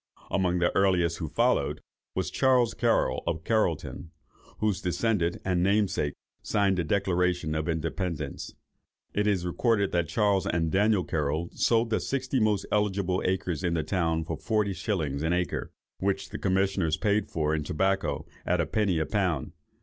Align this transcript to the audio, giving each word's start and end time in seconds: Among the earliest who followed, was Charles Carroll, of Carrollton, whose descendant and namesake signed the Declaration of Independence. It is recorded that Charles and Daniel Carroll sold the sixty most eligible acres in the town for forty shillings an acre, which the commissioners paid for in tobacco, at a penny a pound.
Among 0.31 0.57
the 0.57 0.75
earliest 0.75 1.19
who 1.19 1.29
followed, 1.29 1.79
was 2.15 2.31
Charles 2.31 2.73
Carroll, 2.73 3.21
of 3.27 3.43
Carrollton, 3.43 4.09
whose 4.57 4.81
descendant 4.81 5.37
and 5.45 5.61
namesake 5.61 6.15
signed 6.41 6.79
the 6.79 6.83
Declaration 6.83 7.53
of 7.53 7.69
Independence. 7.69 8.55
It 9.13 9.27
is 9.27 9.45
recorded 9.45 9.91
that 9.91 10.07
Charles 10.07 10.47
and 10.47 10.71
Daniel 10.71 11.03
Carroll 11.03 11.51
sold 11.53 11.91
the 11.91 11.99
sixty 11.99 12.39
most 12.39 12.65
eligible 12.71 13.21
acres 13.25 13.63
in 13.63 13.75
the 13.75 13.83
town 13.83 14.25
for 14.25 14.37
forty 14.37 14.73
shillings 14.73 15.21
an 15.21 15.33
acre, 15.33 15.71
which 15.99 16.29
the 16.29 16.39
commissioners 16.39 16.97
paid 16.97 17.29
for 17.29 17.53
in 17.53 17.63
tobacco, 17.63 18.25
at 18.43 18.59
a 18.59 18.65
penny 18.65 18.97
a 18.97 19.05
pound. 19.05 19.51